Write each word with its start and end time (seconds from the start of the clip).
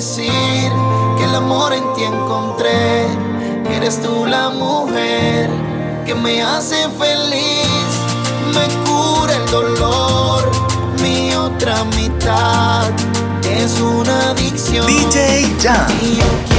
que 0.00 1.24
el 1.24 1.34
amor 1.34 1.74
en 1.74 1.92
ti 1.92 2.04
encontré, 2.04 3.06
que 3.66 3.76
eres 3.76 4.00
tú 4.00 4.24
la 4.24 4.48
mujer 4.48 5.50
que 6.06 6.14
me 6.14 6.42
hace 6.42 6.88
feliz, 6.98 7.68
me 8.54 8.66
cura 8.86 9.36
el 9.36 9.50
dolor, 9.50 10.50
mi 11.02 11.34
otra 11.34 11.84
mitad 11.96 12.88
es 13.44 13.78
una 13.78 14.30
adicción. 14.30 14.86
DJ 14.86 15.54
Jam. 15.60 16.49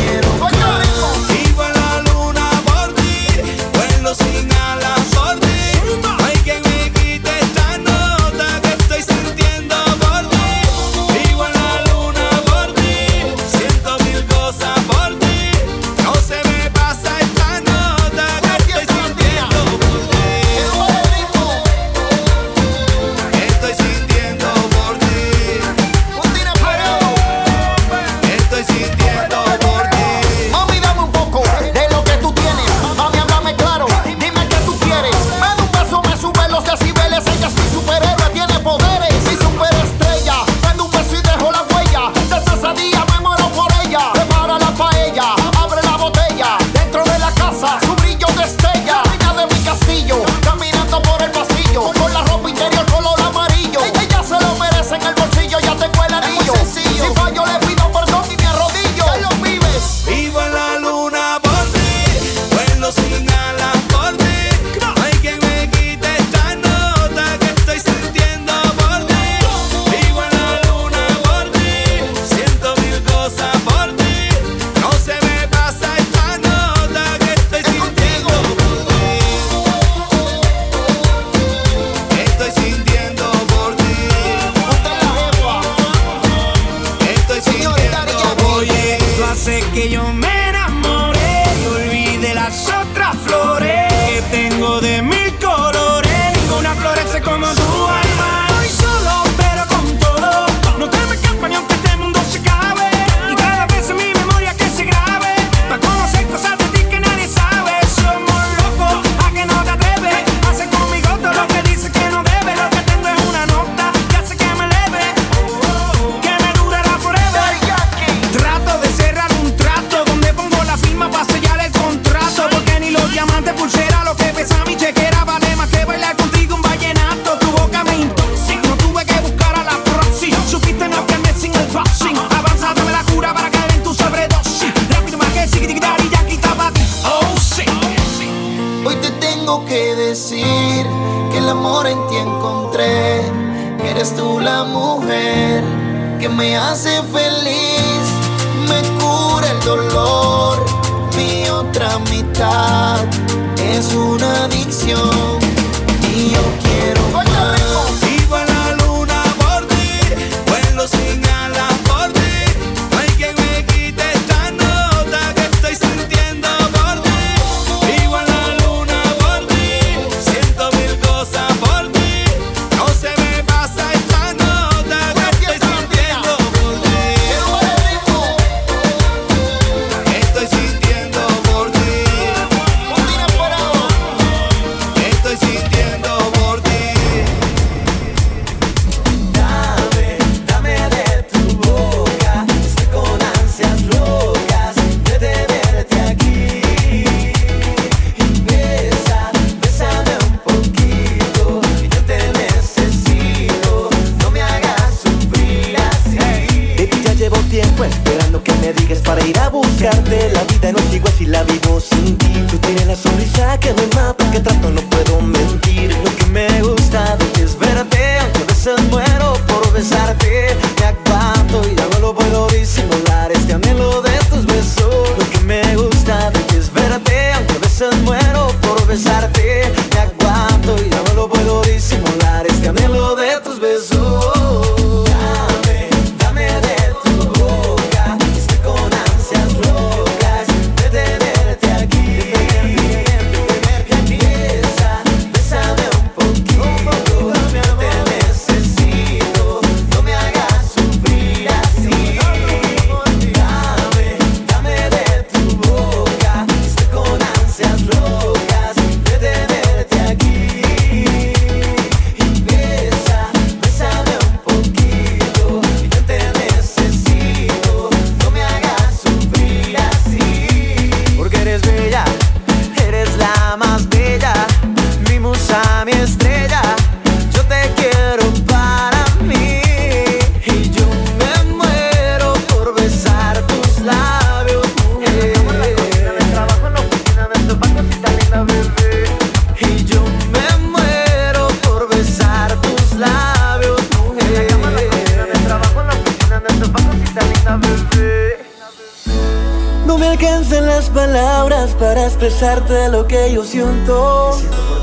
Palabras 301.21 301.75
para 301.79 302.05
expresarte 302.07 302.89
lo 302.89 303.05
que 303.05 303.31
yo 303.31 303.43
siento, 303.43 304.31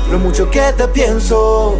lo 0.09 0.19
mucho 0.19 0.49
que 0.49 0.71
te 0.77 0.87
pienso. 0.87 1.75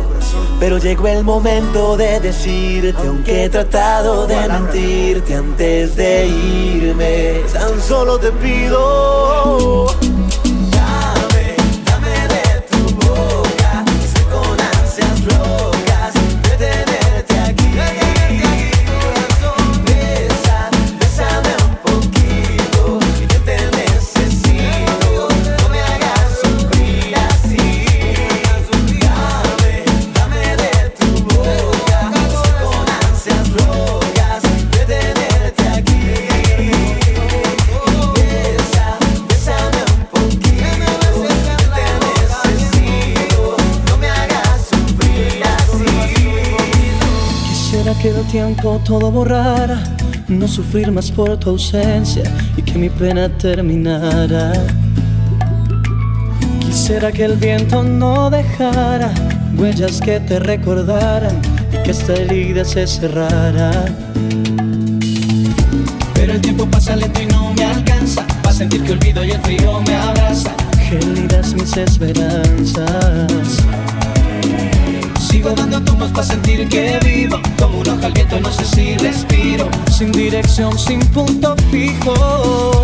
Pero 0.59 0.77
llegó 0.77 1.07
el 1.07 1.23
momento 1.23 1.95
de 1.95 2.19
decirte, 2.19 3.07
aunque 3.07 3.45
he 3.45 3.49
tratado 3.49 4.27
de 4.27 4.49
mentirte 4.49 5.35
antes 5.35 5.95
de 5.95 6.27
irme, 6.27 7.41
tan 7.53 7.79
solo 7.81 8.19
te 8.19 8.31
pido. 8.33 9.87
Todo 48.83 49.11
borrara, 49.11 49.81
no 50.27 50.47
sufrir 50.47 50.91
más 50.91 51.11
por 51.11 51.37
tu 51.37 51.51
ausencia 51.51 52.23
y 52.57 52.61
que 52.61 52.77
mi 52.77 52.89
pena 52.89 53.29
terminara. 53.29 54.53
Quisiera 56.59 57.11
que 57.11 57.25
el 57.25 57.35
viento 57.35 57.83
no 57.83 58.29
dejara 58.29 59.13
huellas 59.59 59.99
que 59.99 60.19
te 60.21 60.39
recordaran 60.39 61.41
y 61.73 61.83
que 61.83 61.91
esta 61.91 62.13
herida 62.13 62.63
se 62.63 62.87
cerrara. 62.87 63.71
Pero 66.13 66.33
el 66.33 66.41
tiempo 66.41 66.65
pasa 66.65 66.95
lento 66.95 67.21
y 67.21 67.25
no 67.25 67.53
me 67.53 67.65
alcanza 67.65 68.25
para 68.41 68.53
sentir 68.53 68.83
que 68.83 68.93
olvido 68.93 69.23
y 69.23 69.31
el 69.31 69.41
frío 69.41 69.81
me 69.81 69.95
abraza. 69.95 70.55
Gélidas 70.89 71.53
mis 71.53 71.75
esperanzas. 71.77 73.63
Sigo 75.39 75.51
dando 75.51 75.81
tumbos 75.81 76.11
para 76.11 76.25
sentir 76.25 76.67
que 76.67 76.99
vivo. 77.01 77.39
Como 77.57 77.79
una 77.79 77.93
hoja 77.93 78.07
al 78.07 78.11
viento, 78.11 78.41
no 78.41 78.51
sé 78.51 78.65
si 78.65 78.97
respiro. 78.97 79.69
Sin 79.89 80.11
dirección, 80.11 80.77
sin 80.77 80.99
punto 80.99 81.55
fijo 81.71 82.78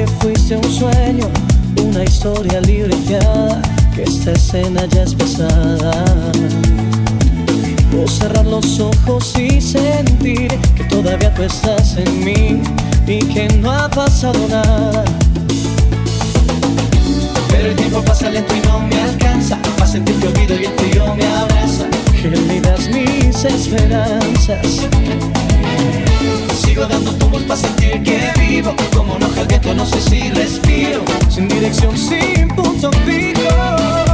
que 0.00 0.06
fuiste 0.06 0.56
un 0.56 0.64
sueño, 0.64 1.28
una 1.76 2.04
historia 2.04 2.58
libreteada, 2.62 3.60
que 3.94 4.04
esta 4.04 4.32
escena 4.32 4.86
ya 4.86 5.02
es 5.02 5.14
pesada. 5.14 5.92
O 7.94 8.08
cerrar 8.08 8.46
los 8.46 8.80
ojos 8.80 9.34
y 9.38 9.60
sentir 9.60 10.58
que 10.74 10.84
todavía 10.84 11.34
tú 11.34 11.42
estás 11.42 11.98
en 11.98 12.24
mí 12.24 12.62
y 13.06 13.18
que 13.26 13.48
no 13.58 13.72
ha 13.72 13.90
pasado 13.90 14.38
nada. 14.48 15.04
Pero 17.50 17.68
el 17.68 17.76
tiempo 17.76 18.02
pasa 18.02 18.30
lento 18.30 18.54
y 18.56 18.60
no 18.68 18.78
me 18.80 19.02
alcanza 19.02 19.58
para 19.76 19.86
sentir 19.86 20.14
que 20.16 20.28
olvido 20.28 20.54
y 20.54 20.64
el 20.64 20.72
frío 20.78 21.14
me 21.14 21.26
abraza. 21.26 21.86
Gélidas 22.14 22.88
mis 22.88 23.44
esperanzas. 23.44 24.88
Sigo 26.54 26.86
dando 26.86 27.12
tumbos 27.14 27.42
para 27.42 27.60
sentir 27.60 28.02
que 28.02 28.32
vivo. 28.38 28.74
Como 28.94 29.14
hoja 29.14 29.40
al 29.40 29.76
no 29.76 29.86
sé 29.86 30.00
si 30.00 30.30
respiro. 30.30 31.02
Sin 31.28 31.48
dirección, 31.48 31.96
sin 31.96 32.48
punto 32.48 32.90
fijo 33.06 34.09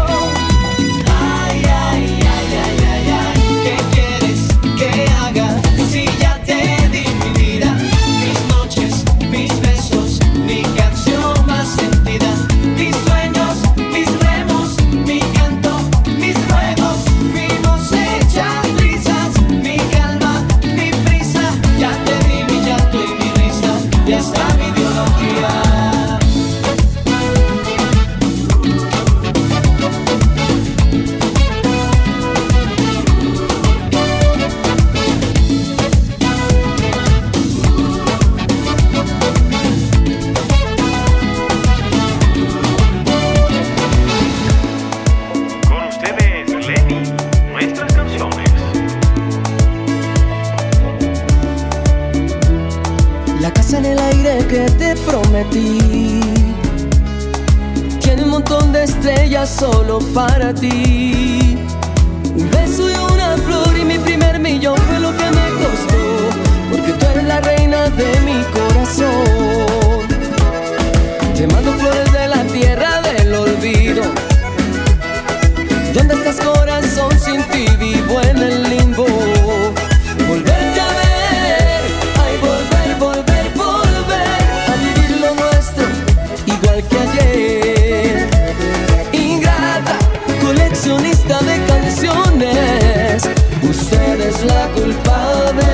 Usted 93.68 94.20
es 94.20 94.44
la 94.44 94.68
culpable 94.68 95.64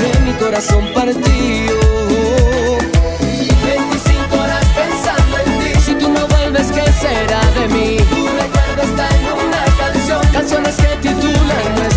de 0.00 0.20
mi 0.24 0.32
corazón 0.32 0.84
partido 0.92 1.78
25 3.64 4.34
horas 4.34 4.66
pensando 4.74 5.38
en 5.38 5.58
ti 5.60 5.80
Si 5.84 5.94
tú 5.94 6.08
no 6.08 6.26
vuelves, 6.26 6.72
¿qué 6.72 6.84
será 7.00 7.40
de 7.58 7.68
mí? 7.68 7.96
Tu 7.98 8.26
recuerdo 8.26 8.82
está 8.82 9.08
en 9.16 9.46
una 9.46 9.64
canción 9.78 10.20
Canciones 10.32 10.76
que 10.76 11.08
titulan 11.08 11.89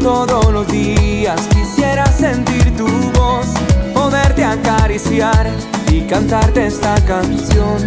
Todos 0.00 0.52
los 0.52 0.66
días 0.68 1.40
quisiera 1.48 2.04
sentir 2.06 2.76
tu 2.76 2.86
voz, 3.18 3.46
poderte 3.94 4.44
acariciar 4.44 5.50
y 5.90 6.02
cantarte 6.02 6.66
esta 6.66 6.94
canción. 7.06 7.78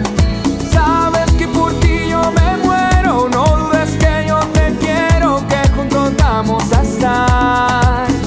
Sabes 0.72 1.32
que 1.38 1.48
por 1.48 1.72
ti 1.80 2.10
yo 2.10 2.32
me 2.32 2.58
muero, 2.66 3.30
no 3.30 3.46
dudes 3.58 3.92
que 3.98 4.26
yo 4.28 4.40
te 4.54 4.74
quiero, 4.80 5.44
que 5.48 5.70
juntos 5.76 6.14
vamos 6.18 6.64
a 6.72 6.82
estar. 6.82 8.23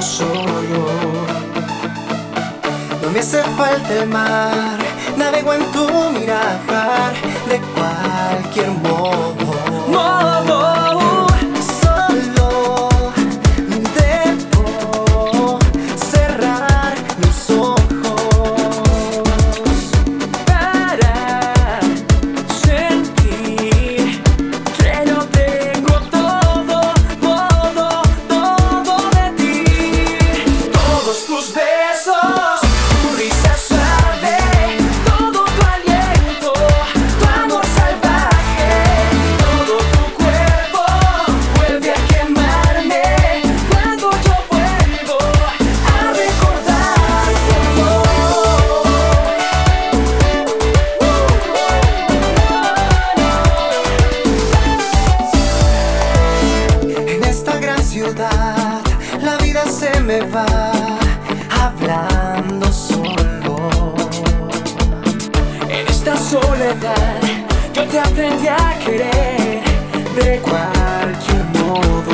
Solo. 0.00 0.86
No 3.02 3.10
me 3.10 3.20
hace 3.20 3.42
falta 3.56 3.94
el 3.94 4.08
mar, 4.08 4.78
navego 5.16 5.54
en 5.54 5.64
tu 5.72 5.86
mirar 6.10 6.58
de 7.48 7.60
cualquier. 7.74 8.70
Modo. 8.82 9.65
Yo 67.74 67.84
te 67.84 67.98
aprendí 67.98 68.48
a 68.48 68.78
querer 68.84 69.62
de 70.14 70.40
cualquier 70.40 71.44
modo. 71.58 72.05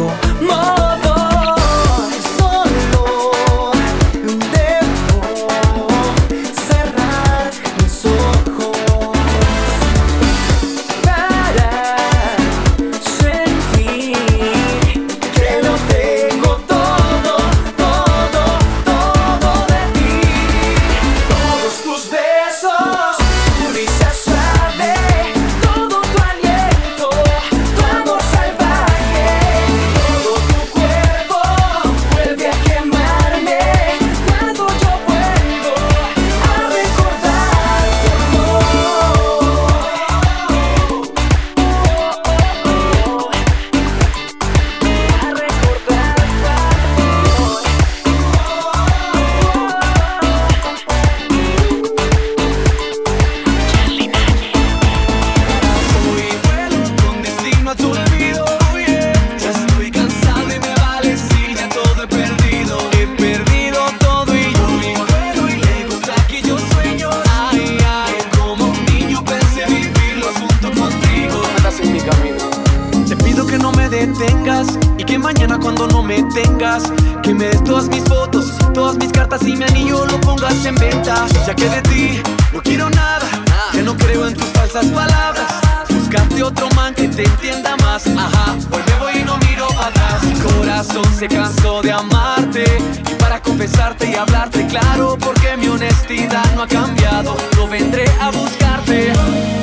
Ya 81.47 81.55
que 81.55 81.69
de 81.69 81.83
ti 81.83 82.23
no 82.53 82.63
quiero 82.63 82.89
nada, 82.91 83.27
que 83.73 83.83
no 83.83 83.97
creo 83.97 84.29
en 84.29 84.35
tus 84.35 84.47
falsas 84.47 84.87
palabras. 84.87 85.47
Buscarte 85.89 86.43
otro 86.43 86.69
man 86.77 86.95
que 86.95 87.09
te 87.09 87.25
entienda 87.25 87.77
más. 87.79 88.07
Ajá, 88.07 88.55
hoy 88.71 88.83
me 88.87 88.99
voy 88.99 89.13
y 89.21 89.25
no 89.25 89.37
miro 89.39 89.67
atrás. 89.81 90.23
Mi 90.23 90.35
corazón 90.39 91.05
se 91.19 91.27
cansó 91.27 91.83
de 91.83 91.93
amarte 91.93 92.65
y 93.11 93.15
para 93.15 93.41
confesarte 93.41 94.11
y 94.11 94.15
hablarte 94.15 94.67
claro, 94.67 95.17
porque 95.19 95.57
mi 95.57 95.69
honestidad 95.69 96.45
no 96.55 96.63
ha 96.63 96.69
cambiado. 96.69 97.37
No 97.57 97.67
vendré 97.67 98.05
a 98.21 98.31
buscarte. 98.31 99.13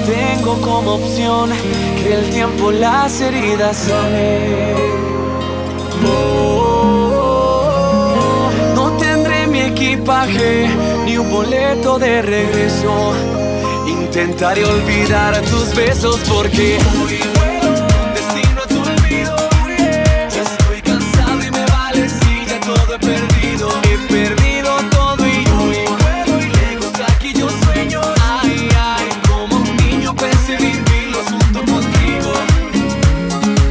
Tengo 0.05 0.59
como 0.61 0.95
opción 0.95 1.51
que 2.03 2.13
el 2.13 2.29
tiempo 2.31 2.71
las 2.71 3.21
heridas 3.21 3.77
sane. 3.77 5.09
Ni 11.05 11.17
un 11.17 11.29
boleto 11.29 11.99
de 11.99 12.21
regreso. 12.21 13.13
Intentaré 13.85 14.63
olvidar 14.63 15.39
tus 15.41 15.75
besos 15.75 16.19
porque 16.27 16.77
hoy 17.01 17.19
vuelo 17.35 17.69
destino 18.13 18.61
a 18.63 18.67
tu 18.67 18.79
olvido. 18.79 19.35
Ya 20.33 20.41
estoy 20.41 20.81
cansado 20.81 21.43
y 21.43 21.51
me 21.51 21.65
vale 21.65 22.09
si 22.09 22.45
ya 22.47 22.59
todo 22.61 22.95
he 22.95 22.99
perdido. 22.99 23.69
He 23.83 23.97
perdido 24.11 24.77
todo 24.89 25.27
y 25.27 25.45
hoy 25.59 25.77
vuelo 26.01 26.39
y 26.39 26.49
lejos 26.49 26.93
aquí 27.11 27.33
yo 27.33 27.49
sueño. 27.49 28.01
Ay, 28.21 28.69
ay, 28.79 29.07
como 29.27 29.57
un 29.57 29.75
niño 29.77 30.15
pensé 30.15 30.55
vivirlo 30.57 31.19
junto 31.29 31.59
contigo. 31.71 32.31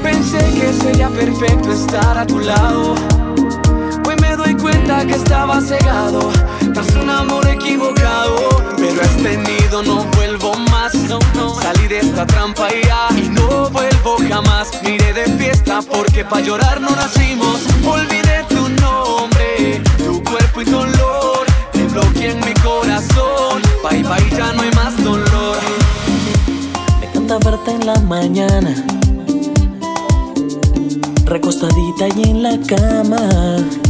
Pensé 0.02 0.38
que 0.38 0.72
sería 0.74 1.08
perfecto 1.08 1.72
estar 1.72 2.18
a 2.18 2.26
tu 2.26 2.38
lado. 2.38 3.17
Que 5.06 5.14
estaba 5.14 5.60
cegado 5.60 6.30
tras 6.74 6.94
un 6.96 7.08
amor 7.08 7.46
equivocado. 7.48 8.36
Pero 8.76 9.00
este 9.00 9.38
nido 9.38 9.82
no 9.82 10.04
vuelvo 10.16 10.54
más. 10.70 10.92
No, 10.94 11.18
no. 11.34 11.54
Salí 11.54 11.86
de 11.86 12.00
esta 12.00 12.26
trampa 12.26 12.68
y 12.74 12.84
ya 12.84 13.08
y 13.16 13.28
no 13.28 13.70
vuelvo 13.70 14.16
jamás. 14.28 14.68
Miré 14.82 15.12
de 15.12 15.24
fiesta 15.38 15.80
porque 15.82 16.24
pa' 16.24 16.40
llorar 16.40 16.80
no 16.80 16.90
nacimos. 16.90 17.60
Olvidé 17.86 18.44
tu 18.48 18.68
nombre, 18.68 19.80
tu 19.98 20.22
cuerpo 20.24 20.62
y 20.62 20.64
dolor. 20.64 21.46
Te 21.72 21.84
bloqueé 21.84 22.32
en 22.32 22.40
mi 22.40 22.54
corazón. 22.54 23.62
Bye 23.88 24.02
bye, 24.02 24.36
ya 24.36 24.52
no 24.52 24.62
hay 24.62 24.70
más 24.72 25.02
dolor. 25.02 25.58
Me 27.00 27.06
encanta 27.06 27.38
verte 27.38 27.70
en 27.70 27.86
la 27.86 27.98
mañana, 28.00 28.74
recostadita 31.24 32.08
y 32.16 32.22
en 32.30 32.42
la 32.42 32.58
cama. 32.66 33.87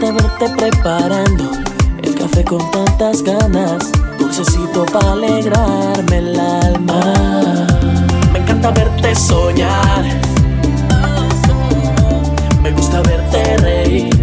Me 0.00 0.06
encanta 0.06 0.28
verte 0.28 0.48
preparando 0.56 1.50
el 2.04 2.14
café 2.14 2.44
con 2.44 2.70
tantas 2.70 3.20
ganas, 3.20 3.90
dulcecito 4.16 4.86
para 4.86 5.10
alegrarme 5.10 6.18
el 6.18 6.38
alma. 6.38 7.66
Me 8.32 8.38
encanta 8.38 8.70
verte 8.70 9.16
soñar, 9.16 10.04
me 12.62 12.70
gusta 12.70 13.02
verte 13.02 13.56
reír. 13.56 14.16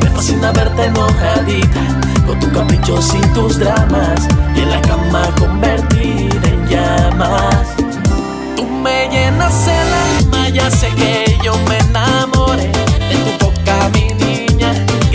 Me 0.00 0.10
fascina 0.14 0.50
verte 0.52 0.86
enojadita, 0.86 1.80
con 2.26 2.40
tu 2.40 2.50
capricho 2.52 3.02
sin 3.02 3.20
tus 3.34 3.58
dramas, 3.58 4.28
y 4.56 4.60
en 4.60 4.70
la 4.70 4.80
cama 4.80 5.28
convertida 5.38 6.48
en 6.48 6.68
llamas. 6.68 7.66
Tú 8.56 8.64
me 8.64 9.10
llenas 9.10 9.68
el 9.68 10.24
alma, 10.24 10.48
ya 10.48 10.70
sé 10.70 10.88
que 10.94 11.38
yo 11.44 11.52
me 11.68 11.76
enamoré 11.80 12.19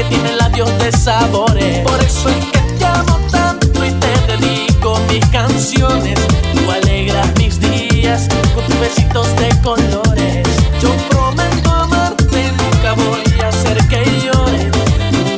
tiene 0.09 0.35
labios 0.35 0.69
de 0.79 0.91
sabores. 0.91 1.79
Por 1.87 2.01
eso 2.01 2.29
es 2.29 2.45
que 2.45 2.59
te 2.77 2.85
amo 2.85 3.19
tanto 3.31 3.85
y 3.85 3.91
te 3.91 4.13
dedico 4.27 4.99
mis 5.11 5.25
canciones. 5.27 6.19
Tú 6.53 6.71
alegras 6.71 7.27
mis 7.37 7.59
días 7.59 8.27
con 8.53 8.63
tus 8.65 8.79
besitos 8.79 9.27
de 9.37 9.49
colores. 9.61 10.47
Yo 10.81 10.89
prometo 11.09 11.71
amarte, 11.71 12.51
nunca 12.51 12.93
voy 12.93 13.41
a 13.43 13.47
hacer 13.47 13.77
que 13.87 14.03
llores. 14.23 14.71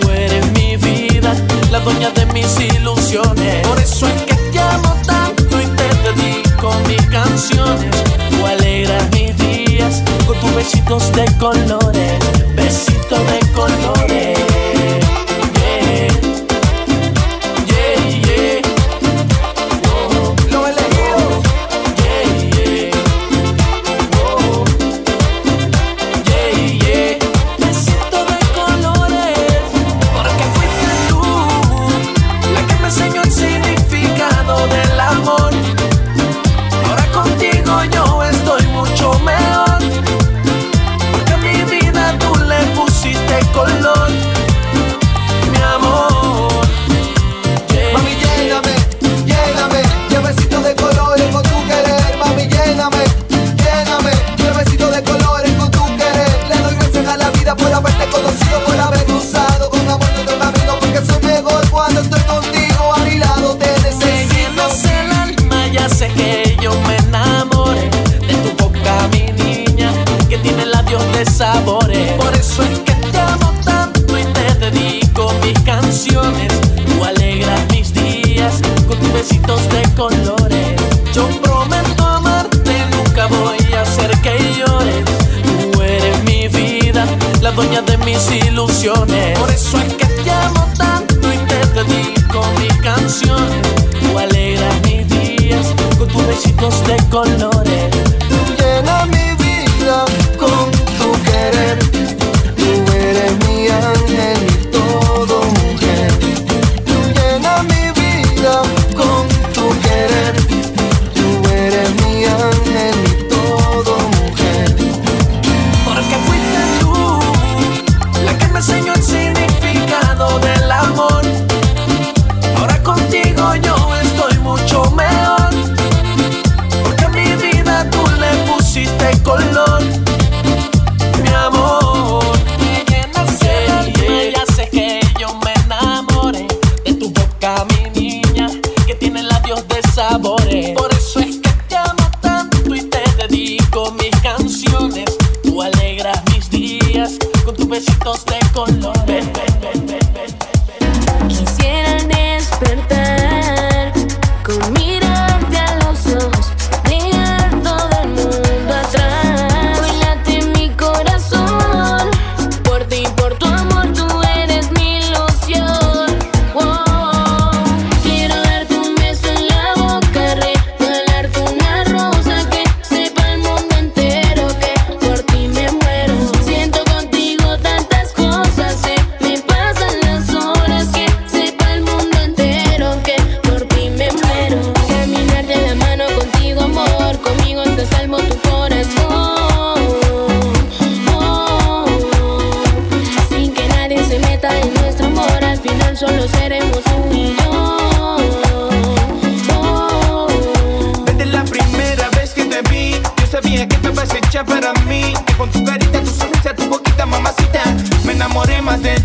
Tú 0.01 0.10
eres 0.10 0.51
mi 0.53 0.77
vida, 0.77 1.34
la 1.71 1.80
dueña 1.80 2.10
de 2.12 2.25
mis 2.27 2.60
ilusiones. 2.60 3.67
Por 3.67 3.80
eso 3.80 4.08
es 4.08 4.21
que 4.23 4.36
te 4.51 4.60
amo 4.60 4.95
tanto 5.06 5.62
y 5.62 5.65
te 5.65 5.88
dedico 6.08 6.73
mis 6.88 7.01
canciones. 7.08 7.91
Tú 8.30 8.45
alegras 8.45 9.03
mis 9.12 9.38
días 9.38 10.03
con 10.25 10.39
tus 10.39 10.56
besitos 10.56 11.12
de 11.13 11.25
colores. 11.38 12.13
Besitos 12.56 13.19
de 13.32 13.39
colores. 13.53 14.37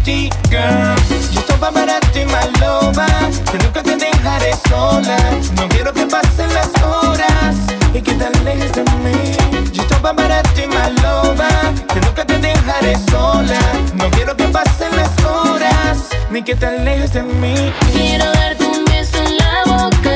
ti, 0.05 0.31
girl. 0.51 0.97
Yo 1.33 1.41
estaba 1.41 1.71
para 1.71 2.01
ti, 2.13 2.25
my 2.25 2.61
lover. 2.61 3.31
Que 3.51 3.59
nunca 3.59 3.83
te 3.83 3.97
dejaré 3.97 4.53
sola. 4.69 5.17
No 5.57 5.69
quiero 5.69 5.93
que 5.93 6.07
pasen 6.07 6.53
las 6.55 6.71
horas 6.83 7.57
y 7.95 8.01
que 8.01 8.15
te 8.15 8.25
alejes 8.25 8.73
de 8.73 8.83
mí. 8.83 9.37
Yo 9.73 9.83
estaba 9.83 10.15
para 10.15 10.43
ti, 10.55 10.63
my 10.67 11.01
lover. 11.03 11.75
Que 11.93 12.01
nunca 12.01 12.25
te 12.25 12.39
dejaré 12.39 12.97
sola. 13.11 13.59
No 13.95 14.11
quiero 14.11 14.37
que 14.37 14.45
pasen 14.45 14.95
las 14.97 15.25
horas 15.25 16.09
ni 16.31 16.43
que 16.43 16.55
te 16.55 16.67
alejes 16.67 17.13
de 17.13 17.23
mí. 17.23 17.73
Quiero 17.93 18.25
darte 18.33 18.65
un 18.65 18.85
beso 18.85 19.19
en 19.19 19.37
la 19.37 19.65
boca. 19.67 20.12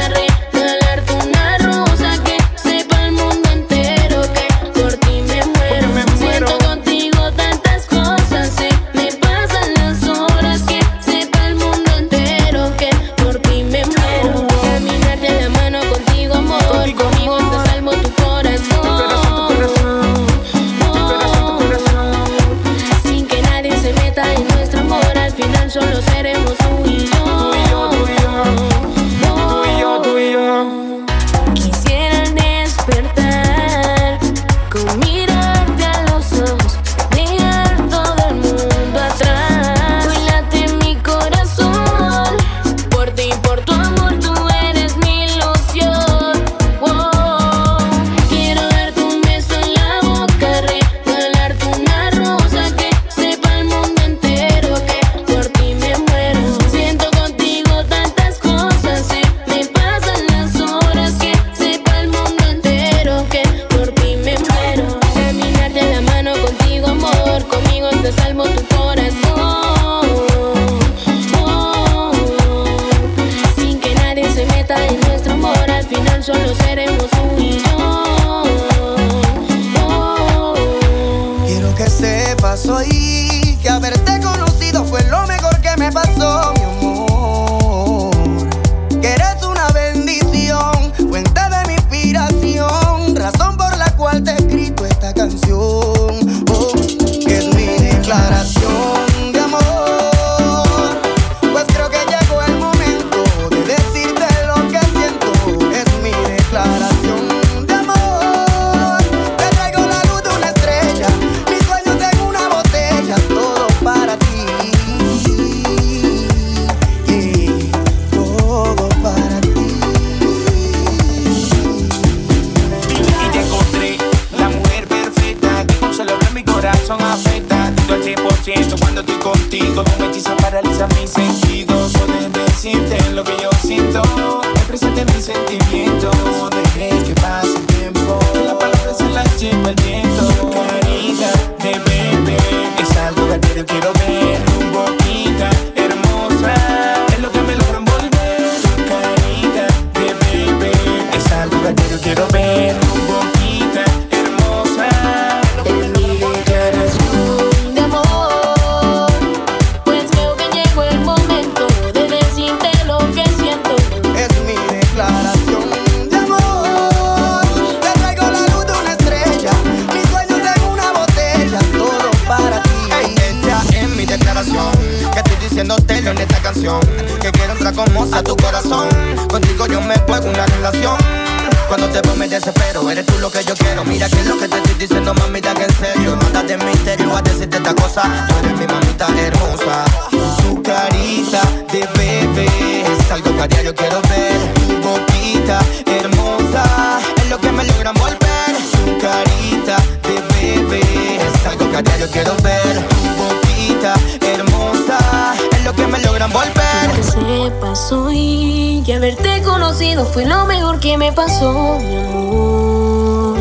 pasó, 211.27 211.79
mi 211.81 211.97
amor. 211.97 213.37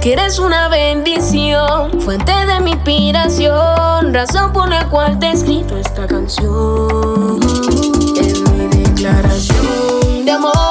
Que 0.00 0.14
eres 0.14 0.38
una 0.38 0.68
bendición, 0.68 2.00
fuente 2.00 2.32
de 2.32 2.60
mi 2.60 2.72
inspiración, 2.72 4.12
razón 4.12 4.52
por 4.52 4.68
la 4.68 4.88
cual 4.88 5.18
te 5.18 5.26
he 5.26 5.32
escrito 5.32 5.76
esta 5.76 6.06
canción. 6.06 7.40
Es 8.20 8.40
mi 8.50 8.66
declaración 8.82 10.24
de 10.24 10.30
amor. 10.32 10.67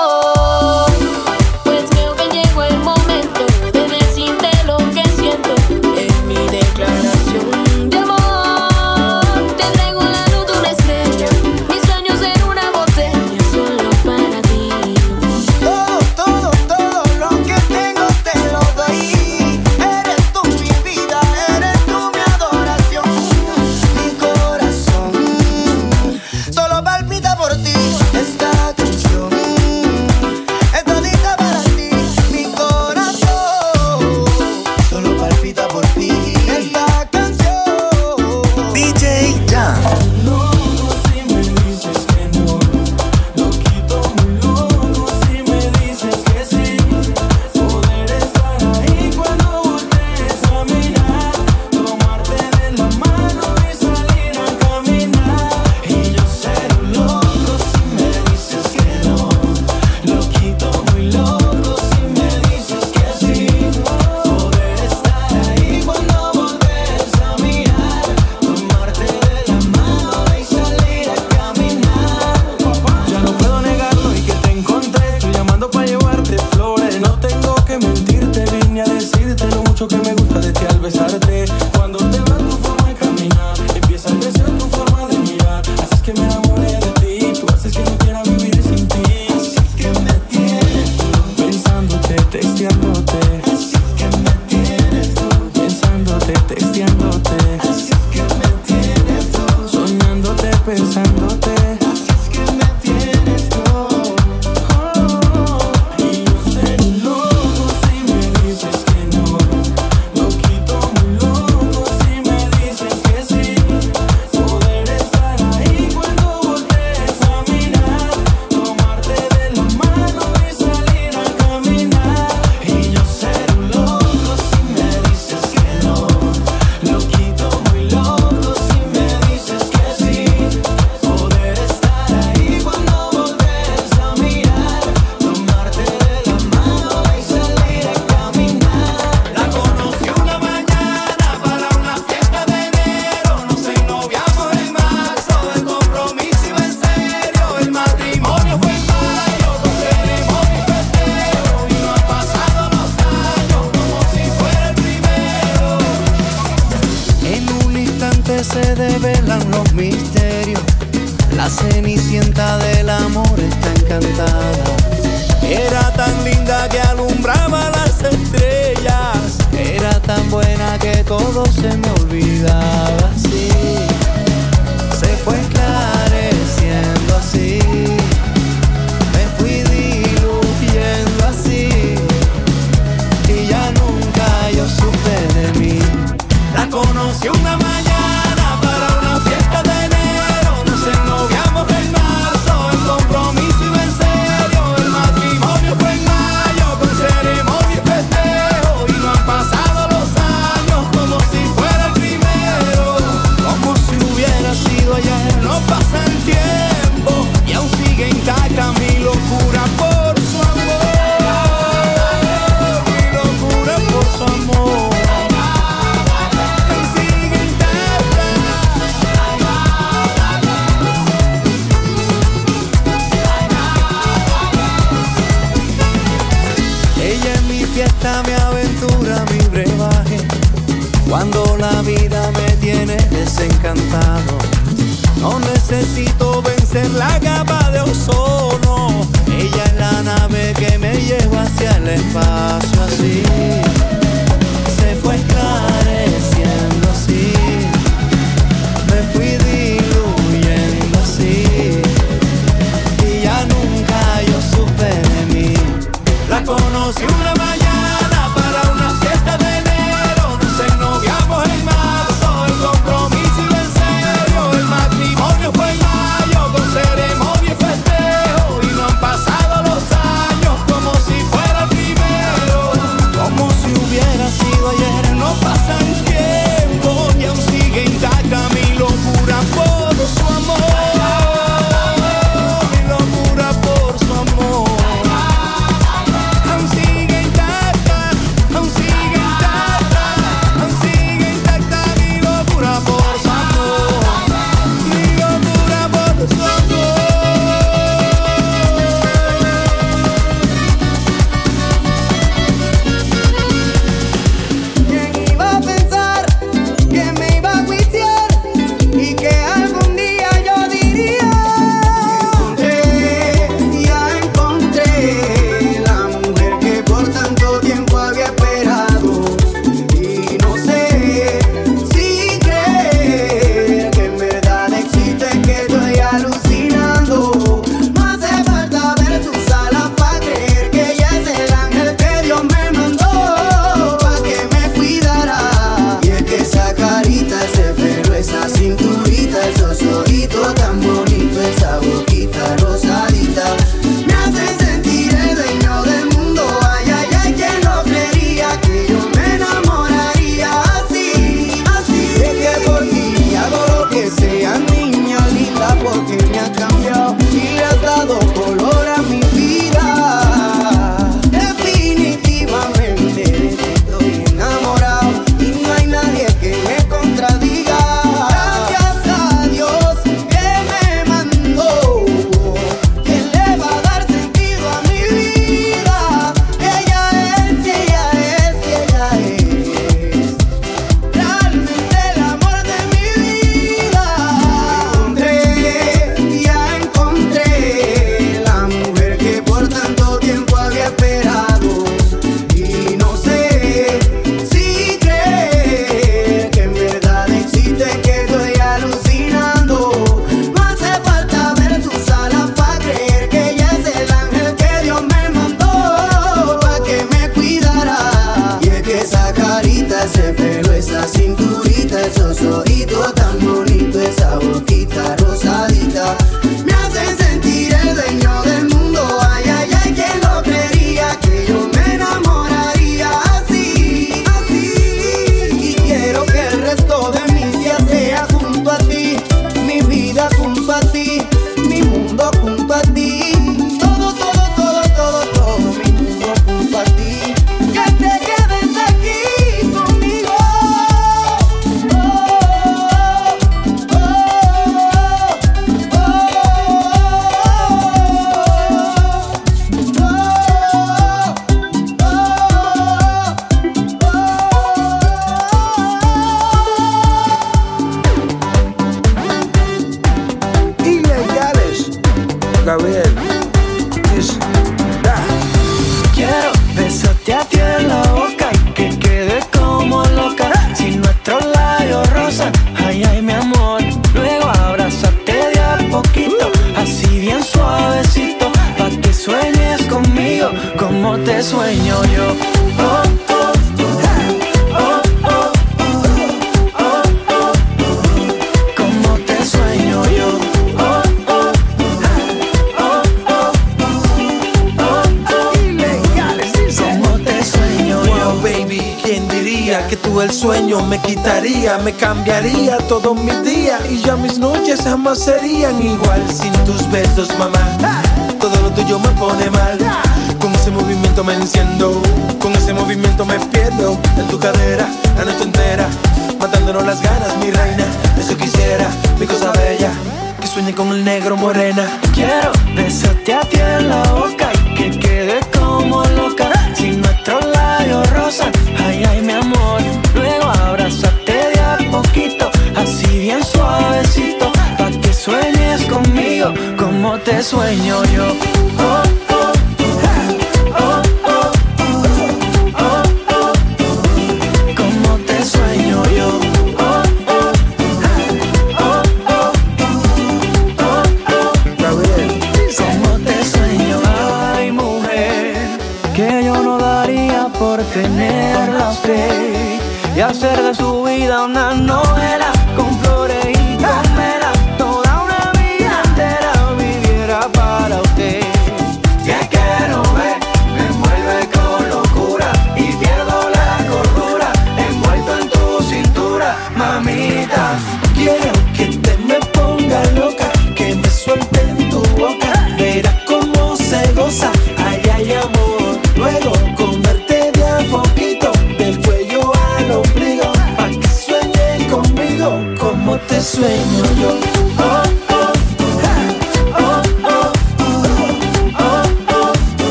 Sueño 537.47 537.96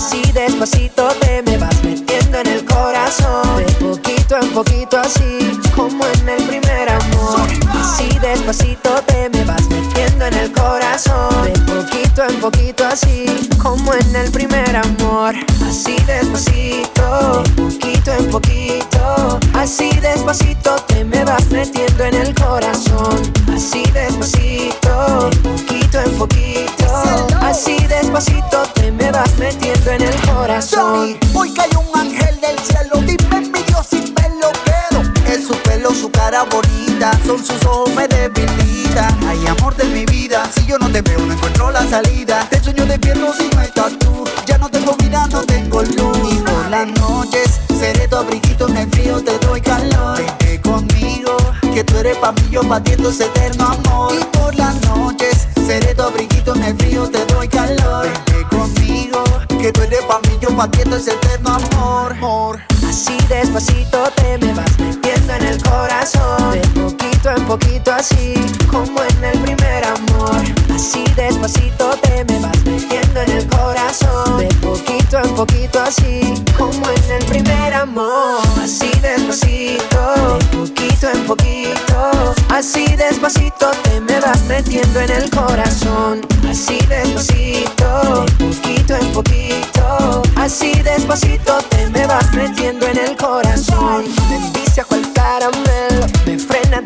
Así 0.00 0.22
despacito 0.30 1.08
te 1.20 1.42
me 1.42 1.58
vas 1.58 1.82
metiendo 1.82 2.38
en 2.38 2.46
el 2.46 2.64
corazón. 2.64 3.56
De 3.56 3.64
poquito 3.84 4.36
en 4.40 4.48
poquito 4.50 5.00
así 5.00 5.60
como 5.74 6.06
en 6.06 6.28
el 6.28 6.42
primer 6.44 6.88
amor. 6.88 7.48
Así 7.68 8.08
despacito 8.20 9.02
te 9.08 9.28
me 9.28 9.44
vas 9.44 9.68
metiendo 9.68 10.26
en 10.26 10.34
el 10.34 10.52
corazón. 10.52 11.42
De 11.42 11.50
poquito 11.72 12.22
en 12.28 12.40
poquito 12.40 12.86
así 12.86 13.26
como 13.60 13.92
en 13.92 14.14
el 14.14 14.30
primer 14.30 14.76
amor. 14.76 15.34
Así 15.68 15.96
despacito, 16.06 17.42
de 17.42 17.50
poquito 17.60 18.12
en 18.12 18.30
poquito. 18.30 19.40
Así 19.54 19.90
despacito 19.98 20.76
te 20.86 21.04
me 21.04 21.24
vas 21.24 21.44
metiendo 21.50 22.04
en 22.04 22.14
el 22.14 22.34
corazón. 22.36 23.20
Así 23.52 23.82
despacito, 23.92 25.28
de 25.28 25.36
poquito 25.38 26.00
en 26.00 26.12
poquito 26.18 27.27
Así 27.60 27.76
despacito 27.88 28.62
te 28.74 28.92
me 28.92 29.10
vas 29.10 29.36
metiendo 29.36 29.90
en 29.90 30.02
el 30.02 30.14
corazón 30.20 31.18
Hoy 31.34 31.52
cayó 31.52 31.80
un 31.80 31.98
ángel 31.98 32.40
del 32.40 32.56
cielo, 32.60 33.00
dime 33.04 33.40
mi 33.40 33.62
Dios 33.64 33.84
si 33.90 33.96
me 33.96 34.28
lo 34.40 34.52
quedo. 34.62 35.02
Es 35.26 35.48
su 35.48 35.54
pelo, 35.62 35.92
su 35.92 36.08
cara 36.08 36.44
bonita, 36.44 37.18
son 37.26 37.44
sus 37.44 37.60
ojos 37.64 37.92
me 37.96 38.06
debilita. 38.06 39.08
Ay, 39.26 39.44
amor 39.48 39.74
de 39.74 39.86
mi 39.86 40.06
vida, 40.06 40.48
si 40.54 40.66
yo 40.66 40.78
no 40.78 40.88
te 40.88 41.02
veo 41.02 41.18
no 41.18 41.32
encuentro 41.32 41.72
la 41.72 41.84
salida. 41.88 42.46
Te 42.48 42.62
sueño 42.62 42.86
de 42.86 42.96
piernas 42.96 43.34
si 43.36 43.48
no 43.48 43.60
estás 43.60 43.98
tú, 43.98 44.24
ya 44.46 44.56
no 44.56 44.68
tengo 44.68 44.94
vida, 44.94 45.26
no 45.32 45.42
tengo 45.42 45.82
luz. 45.82 46.32
Y 46.32 46.36
por 46.36 46.70
las 46.70 46.86
noches 46.86 47.58
seré 47.76 48.06
tu 48.06 48.18
abriguito 48.18 48.68
en 48.68 48.76
el 48.76 48.90
frío, 48.90 49.20
te 49.20 49.36
doy 49.40 49.60
calor. 49.60 50.16
Vente 50.16 50.60
conmigo, 50.60 51.36
que 51.74 51.82
tú 51.82 51.96
eres 51.96 52.18
pa' 52.18 52.30
mí, 52.30 52.50
yo 52.52 52.62
pa' 52.62 52.80
ti, 52.80 52.92
eterno 52.92 53.66
amor. 53.66 54.14
Y 54.14 54.24
por 54.38 54.54
las 54.54 54.80
noches 54.82 55.47
seré 55.68 55.94
tu 55.94 56.02
abriguito 56.02 56.54
en 56.54 56.64
el 56.64 56.76
frío, 56.78 57.10
te 57.10 57.24
doy 57.26 57.46
calor. 57.46 58.06
Vente 58.06 58.56
conmigo, 58.56 59.22
que 59.60 59.70
tú 59.70 59.82
pa' 60.08 60.20
mí, 60.20 60.38
yo 60.40 60.48
pa' 60.56 60.70
ti, 60.70 60.80
es 60.80 61.08
eterno 61.08 61.56
amor. 61.56 62.12
amor. 62.12 62.60
Así 62.88 63.16
despacito 63.28 64.10
te 64.16 64.38
me 64.38 64.54
vas 64.54 64.78
metiendo 64.78 65.34
en 65.34 65.44
el 65.44 65.62
corazón 65.62 66.97
poquito 67.28 67.36
en 67.36 67.46
poquito 67.46 67.92
así 67.92 68.34
como 68.70 69.02
en 69.02 69.24
el 69.24 69.38
primer 69.40 69.84
amor. 69.84 70.42
Así 70.74 71.04
despacito 71.16 71.90
te 72.02 72.24
me 72.24 72.38
vas 72.40 72.64
metiendo 72.64 73.20
en 73.20 73.30
el 73.30 73.46
corazón. 73.48 74.38
De 74.38 74.46
poquito 74.56 75.18
en 75.18 75.34
poquito 75.34 75.80
así 75.80 76.34
como 76.56 76.88
en 76.88 77.12
el 77.12 77.24
primer 77.26 77.74
amor. 77.74 78.40
Así 78.62 78.90
despacito, 79.02 80.38
de 80.38 80.56
poquito 80.56 81.10
en 81.10 81.26
poquito. 81.26 82.34
Así 82.48 82.86
despacito 82.96 83.70
te 83.82 84.00
me 84.00 84.20
vas 84.20 84.42
metiendo 84.44 85.00
en 85.00 85.10
el 85.10 85.30
corazón. 85.30 86.20
Así 86.48 86.78
despacito, 86.88 88.24
de 88.24 88.44
poquito 88.44 88.96
en 88.96 89.12
poquito. 89.12 90.22
Así 90.36 90.72
despacito 90.82 91.58
te 91.68 91.88
me 91.90 92.06
vas 92.06 92.32
metiendo 92.32 92.86
en 92.86 92.98
el 92.98 93.16
corazón 93.16 94.04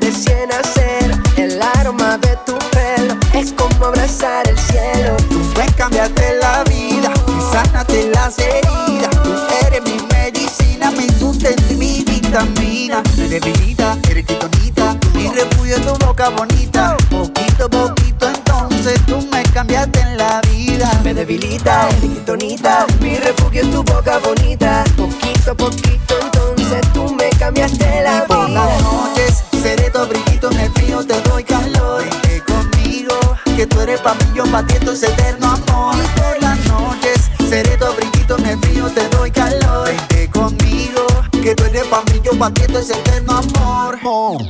Me 0.02 0.10
frena 0.10 0.10
de 0.10 0.12
cien 0.12 0.52
a 0.52 0.60
cero 0.74 1.16
El 1.36 1.62
aroma 1.62 2.18
de 2.18 2.36
tu 2.44 2.58
pelo 2.70 3.14
Es 3.34 3.52
como 3.52 3.86
abrazar 3.86 4.48
el 4.48 4.58
cielo 4.58 5.16
Tú 5.30 5.40
puedes 5.54 5.72
cambiarte 5.74 6.38
la 6.40 6.64
vida 6.64 7.12
y 7.28 7.52
sánate 7.52 8.10
las 8.10 8.38
heridas. 8.38 9.10
Tú 9.22 9.32
eres 9.66 9.82
mi 9.82 9.98
medicina, 10.12 10.90
mi 10.90 11.08
sustento 11.18 11.62
y 11.70 11.76
mi 11.76 12.04
vitamina. 12.04 13.02
Me 13.16 13.28
debilita, 13.28 13.98
eres 14.08 14.26
quitonita, 14.26 14.96
mi 15.14 15.28
refugio 15.28 15.76
es 15.76 15.86
tu 15.86 16.06
boca 16.06 16.30
bonita. 16.30 16.96
Poquito 17.10 17.64
a 17.64 17.68
poquito 17.68 18.28
entonces 18.28 19.00
tú 19.06 19.20
me 19.32 19.42
cambiaste 19.54 20.00
en 20.00 20.18
la 20.18 20.40
vida. 20.42 21.00
Me 21.04 21.14
debilita, 21.14 21.88
eres 21.88 22.00
quitonita 22.00 22.86
Mi 23.00 23.16
refugio 23.16 23.62
es 23.62 23.70
tu 23.70 23.82
boca 23.84 24.18
bonita 24.18 24.84
Poquito 24.96 25.52
a 25.52 25.54
poquito 25.54 26.14
entonces 26.20 26.80
tú 26.92 27.14
me 27.14 27.28
cambiaste 27.38 28.02
la 28.02 28.24
por 28.26 28.48
vida 28.48 29.31
tu 29.76 29.98
abriguito 29.98 30.50
en 30.50 30.60
el 30.60 30.72
frío, 30.72 31.04
te 31.04 31.20
doy 31.22 31.44
calor. 31.44 32.02
Vente 32.04 32.42
conmigo, 32.44 33.14
que 33.56 33.66
tú 33.66 33.80
eres 33.80 34.00
pa' 34.00 34.14
mí, 34.14 34.24
yo 34.34 34.44
pa' 34.46 34.66
ti, 34.66 34.74
es 34.74 35.02
eterno 35.02 35.46
amor. 35.46 35.94
Y 35.96 36.20
por 36.20 36.42
las 36.42 36.58
noches 36.66 37.30
seré 37.48 37.76
tu 37.76 37.86
abriguito 37.86 38.38
en 38.38 38.46
el 38.46 38.58
frío, 38.58 38.86
te 38.90 39.08
doy 39.08 39.30
calor. 39.30 39.86
Vente 39.86 40.30
conmigo, 40.30 41.06
que 41.42 41.54
tú 41.54 41.64
eres 41.64 41.86
pa' 41.86 42.02
mí, 42.02 42.20
yo 42.24 42.32
pa' 42.38 42.50
ti, 42.50 42.62
es 42.74 42.90
eterno 42.90 43.38
amor. 43.38 43.98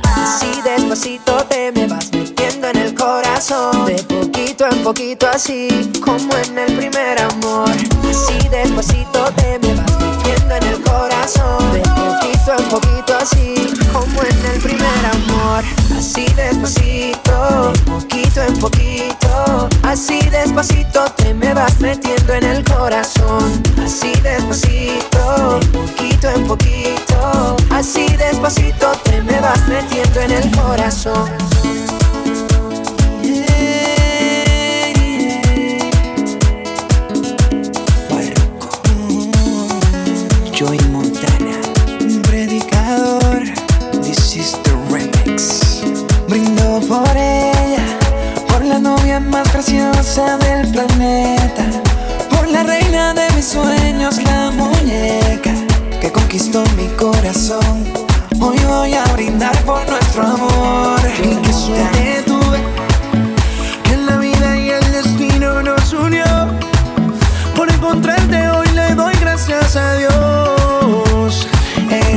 Así 0.03 0.61
despacito 0.63 1.37
te 1.45 1.71
me 1.71 1.87
vas 1.87 2.11
metiendo 2.11 2.67
en 2.67 2.77
el 2.77 2.95
corazón 2.95 3.42
De 3.53 4.01
poquito 4.05 4.65
en 4.67 4.83
poquito 4.83 5.27
así 5.29 5.67
como 6.03 6.35
en 6.37 6.57
el 6.57 6.75
primer 6.75 7.21
amor. 7.21 7.69
Así 8.09 8.49
despacito 8.49 9.25
te 9.35 9.59
me 9.59 9.75
vas 9.75 9.91
metiendo 9.99 10.55
en 10.55 10.63
el 10.63 10.81
corazón 10.81 11.73
De 11.73 11.81
poquito 11.81 12.53
en 12.57 12.69
poquito 12.69 13.15
así 13.15 13.73
como 13.93 14.23
en 14.23 14.45
el 14.53 14.59
primer 14.59 15.05
amor. 15.05 15.63
Así 15.95 16.25
despacito, 16.33 17.73
de 17.73 17.79
poquito 17.81 18.41
en 18.41 18.57
poquito 18.59 19.69
Así 19.83 20.19
despacito 20.31 21.05
te 21.15 21.35
me 21.35 21.53
vas 21.53 21.79
metiendo 21.79 22.33
en 22.33 22.43
el 22.45 22.63
corazón. 22.63 23.61
Así 23.85 24.13
despacito, 24.23 25.59
de 25.59 25.67
poquito 25.67 26.29
en 26.29 26.47
poquito 26.47 27.55
Así 27.69 28.07
despacito 28.17 28.93
te 29.03 29.21
me 29.21 29.39
vas 29.39 29.67
metiendo 29.67 30.21
en 30.21 30.31
el 30.31 30.51
corazón 30.57 31.42
Joey 40.63 40.79
Montana, 40.93 41.59
predicador. 42.21 43.43
This 44.01 44.33
is 44.37 44.53
the 44.63 44.71
remix. 44.89 45.83
Brindo 46.29 46.79
por 46.87 47.17
ella, 47.17 47.83
por 48.47 48.63
joya 48.63 49.19
más 49.19 49.49
preciosa 49.49 50.37
del 50.37 50.71
planeta. 50.71 51.65
Por 52.29 52.47
la 52.47 52.63
reina 52.63 53.13
de 53.13 53.29
mis 53.35 53.43
sueños, 53.43 54.23
la 54.23 54.51
muñeca 54.51 55.51
que 55.99 56.09
conquistó 56.13 56.63
mi 56.77 56.87
corazón. 56.95 57.83
Hoy 58.39 58.57
voy 58.65 58.93
a 58.93 59.03
brindar 59.15 59.57
por 59.65 59.85
nuestro 59.89 60.23
amor. 60.23 61.01
Y 61.21 61.35
qué 61.45 61.51
suerte 61.51 62.23
tuve 62.25 62.59
que 63.83 63.97
la 63.97 64.15
vida 64.15 64.57
y 64.57 64.69
el 64.69 64.91
destino 64.93 65.61
nos 65.61 65.91
unió. 65.91 66.23
Por 67.53 67.69
encontrarte 67.69 68.49
hoy 68.49 68.67
le 68.69 68.95
doy 68.95 69.13
gracias 69.19 69.75
a 69.75 69.95
Dios. 69.95 70.22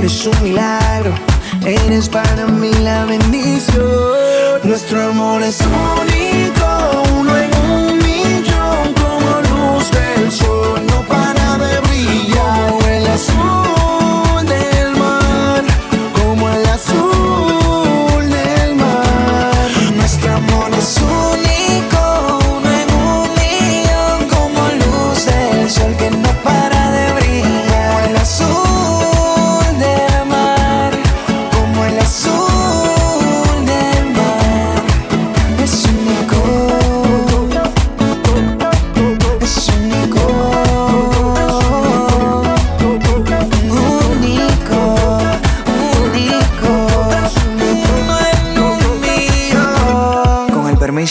Eres 0.07 0.25
un 0.25 0.41
milagro, 0.41 1.13
eres 1.67 2.09
para 2.09 2.47
mí 2.47 2.73
la 2.75 3.07
bendición. 3.07 3.83
Nuestro 4.63 5.03
amor 5.03 5.43
es 5.43 5.59
único, 5.61 7.03
uno 7.19 7.37
en 7.37 7.56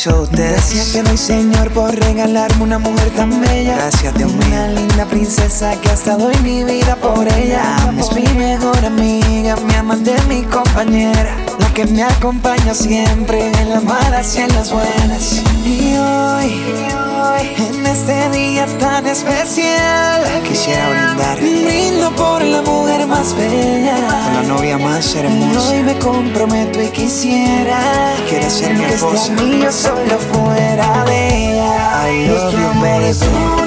Gracias 0.06 0.94
te 0.94 1.02
doy, 1.02 1.18
Señor, 1.18 1.72
por 1.72 1.96
regalarme 1.96 2.64
una 2.64 2.78
mujer 2.78 3.10
tan 3.16 3.42
bella. 3.42 3.76
Gracias, 3.76 4.14
Dios 4.14 4.32
mío. 4.34 4.46
Una 4.50 4.68
linda 4.68 5.06
princesa 5.06 5.82
que 5.82 5.90
hasta 5.90 6.16
doy 6.16 6.36
mi 6.44 6.64
vida 6.64 6.96
por 6.98 7.28
ella. 7.28 7.76
Es 7.98 8.12
mi 8.14 8.22
mejor 8.38 8.86
amiga, 8.86 9.56
mi 9.56 9.74
amante, 9.74 10.14
mi 10.30 10.44
compañera. 10.44 11.36
Que 11.76 11.86
me 11.88 12.04
acompaña 12.04 12.74
siempre 12.74 13.52
en 13.52 13.70
las 13.70 13.84
malas 13.84 14.38
y 14.38 14.40
en 14.40 14.54
las 14.54 14.72
buenas. 14.72 15.44
Y 15.66 15.98
hoy, 15.98 17.54
en 17.58 17.86
este 17.86 18.30
día 18.30 18.66
tan 18.80 19.06
especial, 19.06 20.24
quisiera 20.48 20.90
brindar. 20.90 21.38
Brindo 21.38 22.12
por 22.16 22.42
la 22.44 22.62
mujer 22.62 23.06
más 23.08 23.36
bella. 23.36 23.94
Por 23.98 24.34
la 24.36 24.44
novia 24.44 24.78
más 24.78 25.14
hermosa. 25.16 25.72
Hoy 25.72 25.84
me 25.84 26.00
comprometo 26.00 26.82
y 26.82 26.88
quisiera. 26.92 27.82
Quieres 28.30 28.54
ser 28.54 28.74
mi 28.74 28.86
esposa. 28.86 29.36
Que 29.36 29.44
este 29.44 29.60
yo 29.60 29.72
solo 29.74 30.18
fuera 30.32 31.04
de 31.04 31.52
ella. 31.56 32.10
I 32.10 32.28
love 32.30 32.54
you, 32.54 32.82
baby. 32.82 33.65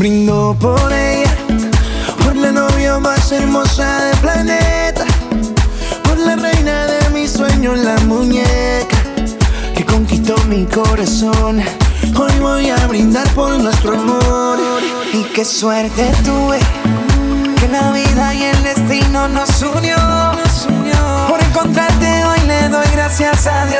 Brindo 0.00 0.56
por 0.58 0.90
ella, 0.90 1.30
por 2.24 2.34
la 2.34 2.50
novia 2.50 2.98
más 2.98 3.30
hermosa 3.32 4.06
del 4.06 4.16
planeta, 4.20 5.04
por 6.04 6.16
la 6.16 6.36
reina 6.36 6.86
de 6.86 7.10
mis 7.10 7.30
sueños, 7.30 7.78
la 7.80 7.98
muñeca 8.06 8.96
que 9.74 9.84
conquistó 9.84 10.34
mi 10.48 10.64
corazón. 10.64 11.62
Hoy 12.16 12.32
voy 12.40 12.70
a 12.70 12.86
brindar 12.86 13.28
por 13.34 13.50
nuestro 13.58 13.92
amor. 13.92 14.58
Y 15.12 15.22
qué 15.34 15.44
suerte 15.44 16.10
tuve 16.24 16.60
que 17.60 17.68
la 17.68 17.92
vida 17.92 18.32
y 18.32 18.44
el 18.44 18.62
destino 18.62 19.28
nos 19.28 19.50
unió. 19.60 19.98
Por 21.28 21.42
encontrarte 21.42 22.24
hoy 22.24 22.40
le 22.46 22.70
doy 22.70 22.86
gracias 22.94 23.46
a 23.46 23.66
Dios. 23.66 23.79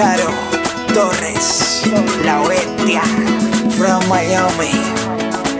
Charo 0.00 0.32
Torres, 0.94 1.82
La 2.24 2.40
Bestia. 2.48 3.02
From 3.76 4.00
Miami. 4.08 4.72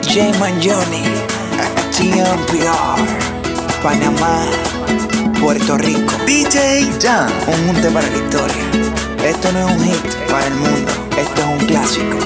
J 0.00 0.32
Johnny. 0.62 1.04
TMPR. 1.92 2.96
Panamá. 3.82 4.46
Puerto 5.42 5.76
Rico. 5.76 6.14
DJ 6.24 6.88
Jan. 7.02 7.30
Un 7.48 7.66
junte 7.66 7.90
para 7.90 8.08
la 8.08 8.16
historia. 8.16 8.64
Esto 9.22 9.52
no 9.52 9.68
es 9.68 9.76
un 9.76 9.84
hit 9.84 10.14
para 10.30 10.46
el 10.46 10.54
mundo. 10.54 10.90
Esto 11.18 11.42
es 11.42 11.46
un 11.46 11.66
clásico. 11.66 12.16